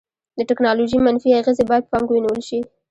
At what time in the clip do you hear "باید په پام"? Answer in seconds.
1.69-2.03